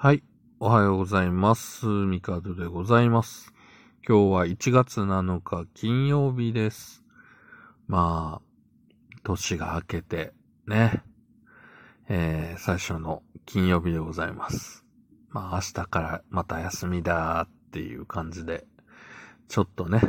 [0.00, 0.22] はい。
[0.60, 1.86] おはようございます。
[1.86, 3.52] ミカドでございます。
[4.06, 7.02] 今日は1月7日金曜日です。
[7.88, 10.34] まあ、年が明けて
[10.68, 11.02] ね、
[12.08, 14.84] えー、最初の金曜日でございます。
[15.30, 18.68] まあ明日からまた休みだっていう感じで、
[19.48, 20.00] ちょっとね、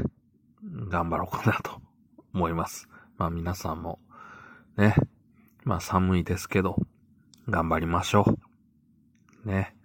[0.90, 1.82] 頑張ろうかなと
[2.36, 2.88] 思います。
[3.18, 4.00] まあ皆さんも
[4.78, 4.94] ね、
[5.64, 6.78] まあ寒いですけど、
[7.50, 8.38] 頑張りましょ
[9.44, 9.48] う。
[9.50, 9.79] ね。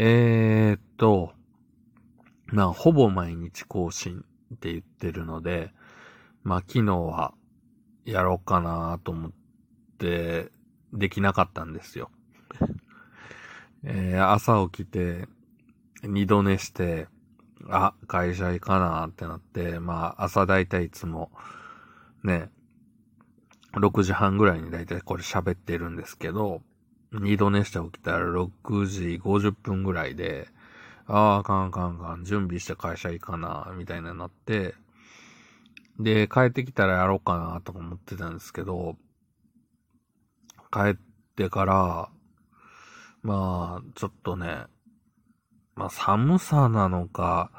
[0.00, 1.32] えー、っと、
[2.46, 5.72] まあ、ほぼ毎日更新って言ってるので、
[6.44, 7.34] まあ、昨日は
[8.04, 9.32] やろうかなと思っ
[9.98, 10.52] て、
[10.92, 12.12] できなかったんですよ。
[13.82, 15.26] えー、朝起きて、
[16.04, 17.08] 二度寝して、
[17.68, 21.32] あ、会社行かなってなって、まあ、朝だいたいいつも、
[22.22, 22.52] ね、
[23.72, 26.62] 6時半ぐらいにだいたいこれ喋ってるんですけど、
[27.12, 30.48] 二度寝して起きたら6時50分ぐらいで、
[31.06, 34.74] ああ、かんかんかん、準備して会社行かな、みたいななって、
[35.98, 38.96] で、帰ってきたらやろうかな、とか思ってたんですけど、
[40.70, 40.96] 帰っ
[41.34, 42.10] てから、
[43.22, 44.66] まあ、ちょっとね、
[45.74, 47.50] まあ、寒さなのか、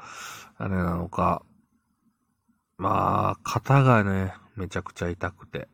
[0.56, 1.42] あれなのか、
[2.78, 5.68] まあ、肩がね、めちゃくちゃ痛くて。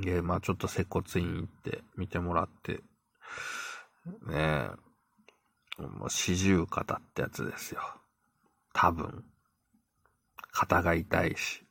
[0.00, 2.82] で、まあちょっと接骨院行って見てもらって、
[4.26, 4.70] ねえ、
[5.78, 7.82] もう四十肩ってやつですよ。
[8.72, 9.24] 多分。
[10.52, 11.64] 肩が痛いし、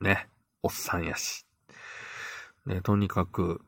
[0.00, 0.28] ね、
[0.62, 1.46] おっさんやし。
[2.66, 3.60] ね、とにかく、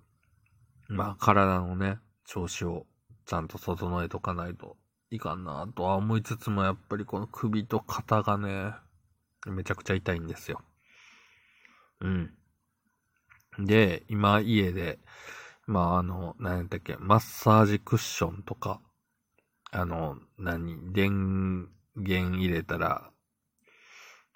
[0.88, 2.86] まあ体のね、調子を
[3.26, 4.76] ちゃんと整えとかないと
[5.10, 8.74] いかんなとは思いつつも、やっぱりこの首と肩がね、
[9.46, 10.62] めちゃくちゃ痛いんですよ。
[12.00, 12.34] うん。
[13.58, 14.98] で、今家で、
[15.66, 18.80] まああの、何やったっけ、マッサージクッションとか、
[19.70, 23.10] あの、何、電源入れたら、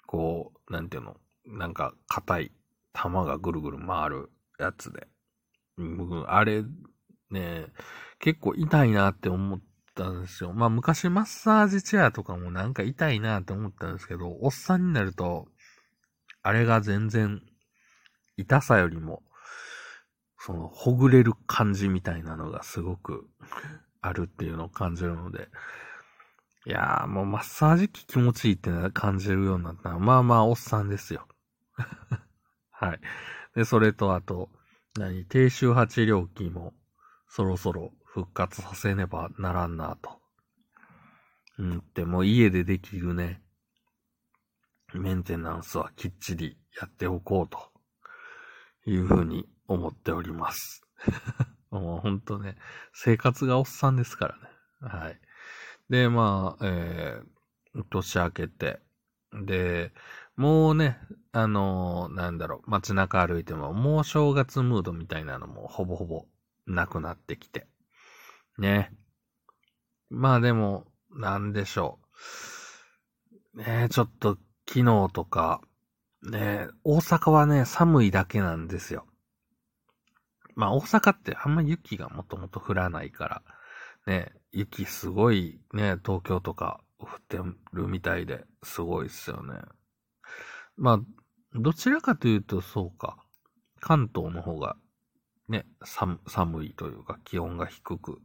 [0.05, 2.51] こう、なんていうの、なんか硬い
[2.93, 5.07] 玉がぐるぐる回るやつで。
[5.77, 6.63] 僕、あれ、
[7.29, 7.67] ね、
[8.19, 9.61] 結構痛いなって思っ
[9.95, 10.53] たんですよ。
[10.53, 15.47] まあ昔マッサージチェアとかもなんか痛いなって思ったんですけど、おっさんになると、
[16.41, 17.41] あれが全然
[18.37, 19.23] 痛さよりも、
[20.39, 23.27] その、ほぐれる感じみたいなのがすごく
[24.01, 25.49] あるっていうのを感じるので、
[26.65, 31.27] いやーもうマッサージ機気持ちいいって感じるようになったら、まあまあおっさんですよ。
[32.71, 32.99] はい。
[33.55, 34.49] で、それとあと、
[34.97, 36.73] 何、低周波治療器も
[37.29, 40.21] そろそろ復活させねばならんなと。
[41.57, 43.41] うん、でも家でできるね、
[44.93, 47.71] メンテナンスはきっちりやっておこうと
[48.87, 50.81] いうふうに思っております。
[51.69, 52.57] もうほんとね、
[52.93, 54.49] 生活がおっさんですからね。
[54.81, 55.19] はい。
[55.89, 58.79] で、まあ、えー、年明けて、
[59.33, 59.93] で、
[60.37, 60.99] もうね、
[61.33, 66.25] あのー、なんだろう、街中歩いても、もう正月ムードみたいなのもほぼほぼ
[66.65, 67.67] なくなってきて。
[68.57, 68.95] ね。
[70.09, 71.99] まあでも、なんでしょ
[73.55, 73.57] う。
[73.57, 74.37] ねちょっと
[74.67, 75.61] 昨日とか、
[76.29, 79.05] ね大阪はね、寒いだけなんですよ。
[80.55, 83.41] まあ大阪ってあんま雪がもともと降らないから、
[84.07, 87.37] ね、雪すごいね、東京とか降って
[87.73, 89.55] るみたいですごいっすよね。
[90.77, 90.99] まあ、
[91.53, 93.17] どちらかというとそうか、
[93.79, 94.77] 関東の方が
[95.47, 98.19] ね、寒、寒いというか気温が低く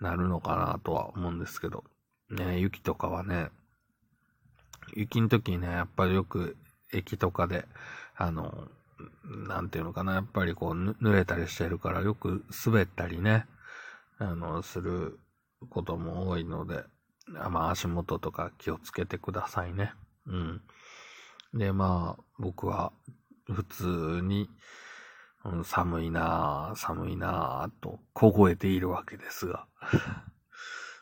[0.00, 1.84] なるのかなとは思うんですけど、
[2.30, 3.50] ね、雪とかはね、
[4.94, 6.56] 雪の時にね、やっぱりよく
[6.92, 7.66] 駅とかで、
[8.16, 8.68] あの、
[9.24, 13.46] なんていうのかな、やっぱりこう、濡れたりしてるから、よく滑ったりね、
[14.18, 15.18] あの、する
[15.70, 16.84] ことも多いので、
[17.50, 19.92] まあ、足元とか気をつけてくださいね。
[20.26, 20.62] うん。
[21.54, 22.92] で、まあ、僕は、
[23.46, 24.48] 普通に、
[25.64, 29.66] 寒いなぁ、寒いなぁ、と、凍えているわけですが。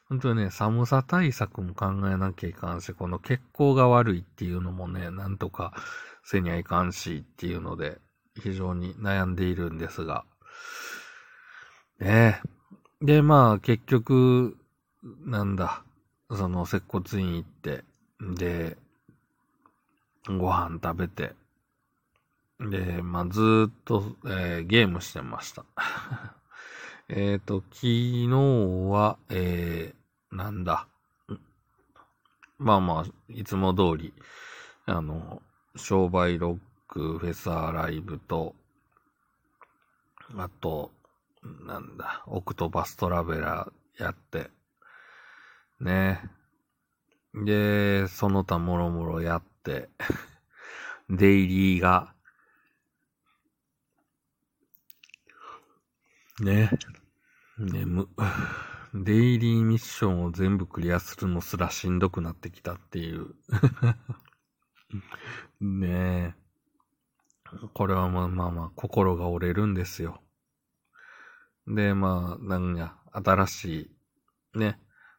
[0.08, 5.74] 本当にね、寒さ対策も考えなきゃいかんし、この血行が悪いっていうのもね、なんとか
[6.22, 7.98] せにゃいかんしっていうので、
[8.40, 10.24] 非常に悩んでいるんですが。
[11.98, 12.40] ね
[13.00, 14.56] で、まあ、結局、
[15.24, 15.82] なんだ、
[16.30, 17.84] その、接骨院行って、
[18.20, 18.76] で、
[20.26, 21.34] ご飯食べて、
[22.60, 25.64] で、まあ、ずっと、えー、ゲームしてました。
[27.08, 28.28] えっと、昨日
[28.90, 30.88] は、えー、なんだ。
[32.58, 34.12] まあまあ、いつも通り、
[34.86, 35.40] あの、
[35.76, 36.58] 商売ロッ
[36.88, 38.56] クフェサーライブと、
[40.36, 40.90] あと、
[41.64, 44.50] なんだ、オクトバストラベラーやって、
[45.78, 46.20] ね。
[47.34, 49.90] で、その他もろもろやって、
[51.08, 52.15] デイリーが、
[56.40, 56.70] ね、
[57.58, 58.08] 眠、
[58.94, 63.34] デイリーミッションを全部クリアするのすらしんどくなってきたっていう
[65.60, 66.46] ねえ。
[67.74, 70.20] これはまあまあまあ、心が折れるんですよ。
[71.66, 73.90] で、まあ、なんや、新し
[74.54, 74.78] い、ね、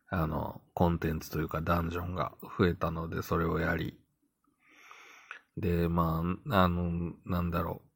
[0.09, 3.99] あの、コンテンツというかダンジョンが増えたので、それをやり。
[5.57, 7.86] で、まあ、あの、なんだろう。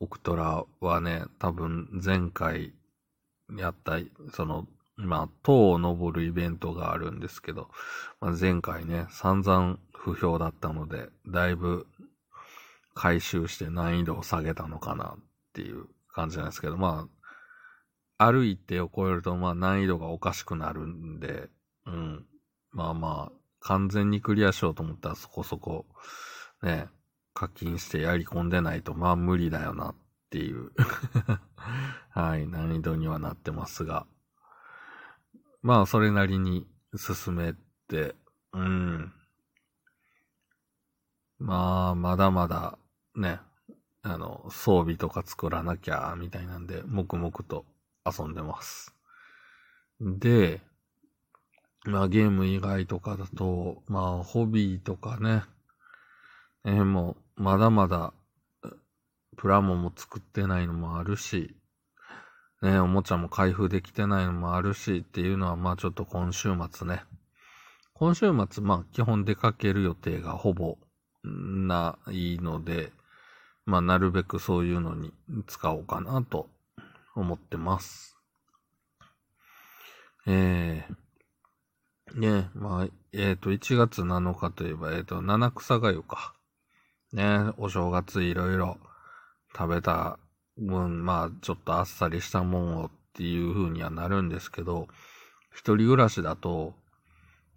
[0.00, 2.72] オクトラはね、多分前回
[3.56, 3.98] やった、
[4.32, 4.66] その、
[4.96, 7.68] まあ、塔を登るイベントがあるんですけど、
[8.20, 11.86] まあ、前回ね、散々不評だったので、だいぶ
[12.94, 17.06] 回収して難易度を下げたのかなっていう感じなんですけど、ま
[18.18, 21.48] あ、ある一定を超えると、まあ難易度がおかしくなるんで、
[21.86, 22.26] うん。
[22.72, 25.86] まあまあ、完全にクリアしようと思ったらそこそこ、
[26.62, 26.88] ね、
[27.34, 29.94] 課金してやり込んでないと、まあ無理だよなっ
[30.30, 30.70] ていう
[32.10, 34.06] はい、難易度にはなってますが。
[35.62, 36.66] まあ、それなりに
[36.96, 37.54] 進め
[37.88, 38.14] て、
[38.52, 39.12] うん。
[41.38, 42.78] まあ、まだまだ、
[43.14, 43.40] ね、
[44.02, 47.66] あの、装備とか作らなきゃ、みたいなんで、黙々と
[48.06, 48.94] 遊んでます。
[50.00, 50.62] で、
[51.84, 55.44] まあ、ゲーム以外とかだと、まあ、ホビーとかね、
[56.64, 58.12] えー、もう、まだまだ、
[59.36, 61.56] プラモも作ってないのもあるし、
[62.62, 67.04] ね、おもちゃも開封できてないのもあるしっていうのは、まあちょっと今週末ね。
[67.94, 70.76] 今週末、まあ基本出かける予定がほぼ
[71.24, 72.92] ないので、
[73.64, 75.14] まあなるべくそういうのに
[75.46, 76.50] 使おうかなと
[77.14, 78.18] 思ってます。
[80.26, 86.34] えー、ねまあ、えっ、ー、と、1月7日といえば、えっ、ー、と、七草がゆか。
[87.12, 88.78] ねお正月いろいろ
[89.54, 90.18] 食べた
[90.60, 94.88] うん、まあ、ちょっとあっさりしたもんをっていう風にはなるんですけど、
[95.52, 96.74] 一人暮らしだと、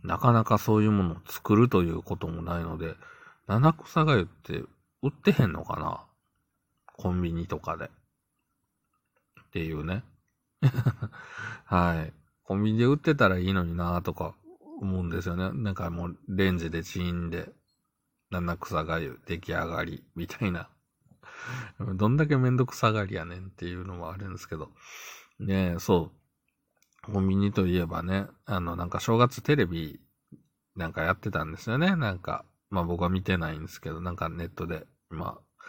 [0.03, 2.95] なかなかそういうものを作るということもないので、
[3.47, 4.63] 七草がゆって
[5.01, 6.05] 売ってへんのかな？
[6.95, 7.85] コンビニとかで。
[7.85, 7.89] っ
[9.51, 10.03] ていうね。
[11.65, 12.13] はい。
[12.43, 14.33] コンビニで売ってたらいいのになとか
[14.81, 15.51] 思うんですよね。
[15.53, 17.51] なんかもうレンジでチーンで、
[18.33, 20.69] 七草がゆ出来上がりみたいな
[21.79, 24.71] どんだけめんどくさがりやねんっていうのもあるんですけど。
[25.39, 26.11] ねえ、そ
[27.07, 27.11] う。
[27.11, 29.99] コンビニといえばね、あの、なんか正月テレビ
[30.75, 31.95] なんかやってたんですよね。
[31.95, 35.63] なんか、まあ僕は見てないんですけど、なんかネットで、まあ、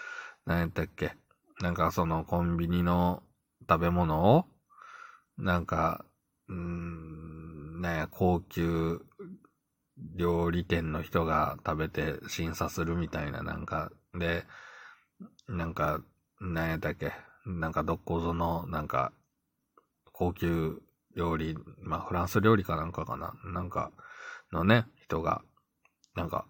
[0.47, 1.17] 何やったっけ。
[1.61, 3.23] なんかそのコンビニの
[3.69, 4.47] 食べ物を、
[5.37, 6.05] なんか、
[6.49, 9.01] うーん、ね、高級
[9.97, 14.45] 料理店の人が食べて審査するみたいななんか、で、
[15.49, 16.01] なんか、
[16.41, 17.13] なんやったっけ、
[17.47, 19.13] なんかどっこぞの、なんか、
[20.13, 20.83] 高級
[21.17, 23.93] 料理、まあフランス料理かなんかかな、なんか
[24.53, 25.43] のね、人が、
[26.15, 26.47] なんか、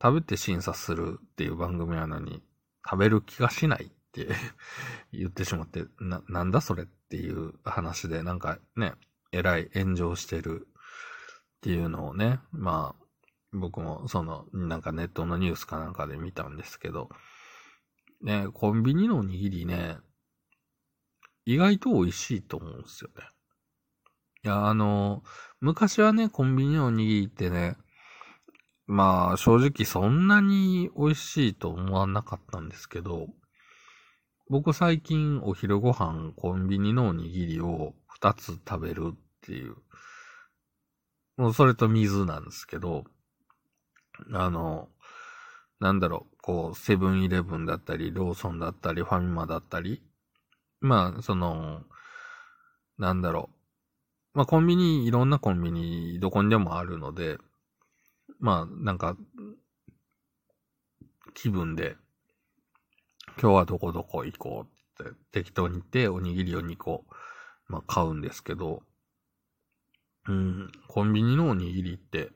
[0.00, 2.42] 食べて審査するっていう番組なのに、
[2.84, 4.28] 食べる気がしないって
[5.12, 8.94] 言ってしまって、な、なんだそれっていう話で、なんかね、
[9.32, 10.68] えらい炎上してる
[11.58, 13.04] っていうのをね、まあ、
[13.52, 17.08] 僕もその、なんかネットのニュースかなんかで見たんですけど、
[18.22, 19.96] ね、コンビニのおにぎりね、
[21.44, 23.24] 意外と美味しいと思うんですよね。
[24.44, 25.22] いや、あの、
[25.60, 27.76] 昔はね、コンビニのおにぎりってね、
[28.86, 33.26] まあ、正直そんなに美味しいと思わなかったんですけど、
[34.48, 39.76] 僕最近お昼ご飯コンビニのおにぎりを2つ食べるっていう、
[41.38, 43.04] もうそれと水なんですけど、
[44.32, 44.88] あの、
[45.78, 50.02] なんだろう、こう、セブンイレブンだったり、ローソンだったり、ファミマだったり、
[50.80, 51.84] まあ、その、
[52.98, 53.50] なんだろ
[54.34, 54.38] う。
[54.38, 57.38] まあ、コンビニ、いろんなコンビニ、どこにでもあるので、
[58.40, 59.16] まあ、なんか、
[61.34, 61.96] 気分で、
[63.40, 64.66] 今日はどこどこ行こ
[64.98, 67.04] うって適当に行って、おにぎりを2個、
[67.68, 68.82] まあ、買うんですけど、
[70.28, 72.30] うん、コンビニのおにぎりって、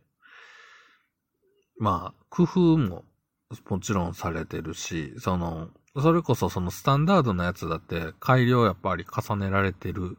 [1.78, 3.04] まあ、工夫も
[3.68, 5.68] もちろんされてるし、その、
[6.00, 10.16] それこそそのスタンダードなやつだって改良やっぱり重ねられてる、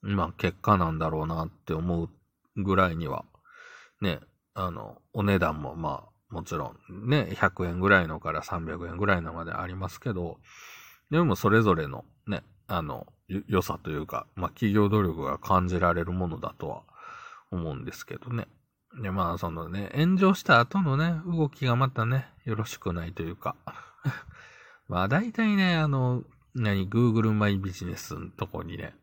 [0.00, 2.08] まあ結果なんだろうなって思う
[2.56, 3.26] ぐらいには、
[4.00, 4.20] ね、
[4.54, 10.38] あの、お値段もまあもちろんね、100円ぐらいのから300円ぐらいのまでありますけど、
[11.10, 13.06] でもそれぞれのね、あの、
[13.46, 16.82] 良さというか、まあ企業努力が感じられるものだとは
[17.50, 18.48] 思うんですけどね。
[19.02, 23.54] で、まあそのね、炎上した後のね、動きがまたね、よろしくないというか。
[24.88, 28.94] まあ大体ね、あの、何、Google マイビジネスのとこにね、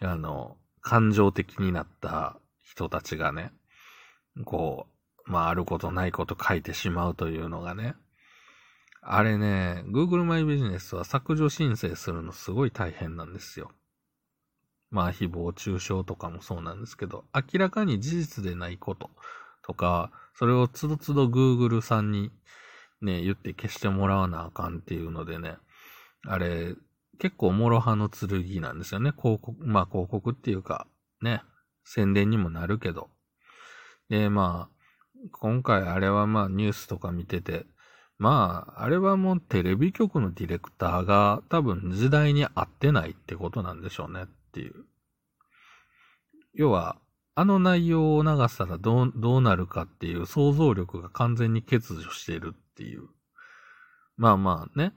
[0.00, 3.52] あの、感情的になった人たちがね、
[4.44, 4.86] こ
[5.26, 7.96] う、まああることないこと書いてしまうというのがね、
[9.02, 13.70] あれね、Google マイビジネスは削除申請するのすごい大変なんですよ。
[14.90, 19.10] まあ、誹謗中傷とかもそうなんですけど、明らかに事実でないこと
[19.62, 22.30] とか、それをつどつど Google さんに
[23.00, 25.56] ね、言って消してもらわなあかんっていうのでね、
[26.26, 26.74] あれ、
[27.18, 29.12] 結構諸刃の剣なんですよね。
[29.16, 30.86] 広告、まあ広告っていうか、
[31.22, 31.42] ね、
[31.84, 33.10] 宣伝にもなるけど。
[34.08, 34.76] で、まあ、
[35.32, 37.66] 今回あれはまあニュースとか見てて、
[38.20, 44.74] まあ、あれはもうテレビ局のディレクターが多分時代に合ってないってことなんでしょうねっていう。
[46.52, 46.98] 要は、
[47.34, 53.08] あの内容を流したらどう、どうなるかっていう想像力が完全に欠如しているっていう。
[54.18, 54.92] まあまあね。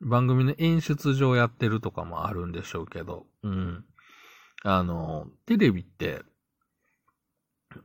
[0.00, 3.84] 番組の演出上やってるとかもあるんでしょうけど、うん。
[4.62, 6.22] あの、テレビって、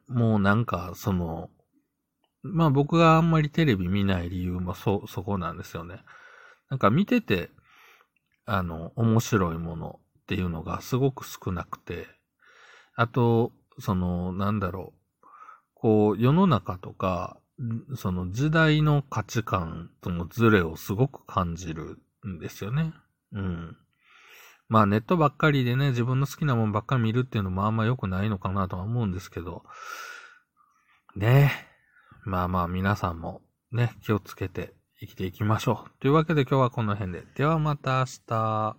[0.08, 1.50] もうなんか、その、
[2.44, 6.04] まあ僕があんまりテレビ見ない理由もそ、そこなんですよね。
[6.70, 7.50] なんか見てて、
[8.46, 12.08] あの、面白いものっていうのがすごく少なくて、
[12.96, 15.28] あと、その、なんだろう、
[15.74, 17.38] こう、世の中とか、
[17.96, 22.94] その時代の価値観とのズレをすごく感じるんですよね。
[23.32, 23.78] うん。
[24.68, 29.64] まあネットばっかりでね、自分の好きなもんばっかり見るっていうのもあんま良くないのかなとは思うんですけど、
[31.16, 31.73] ねえ。
[32.26, 36.00] まあまあ皆さんもね、気をつけて生きていきましょう。
[36.00, 37.24] というわけで今日はこの辺で。
[37.36, 38.78] ではまた明日。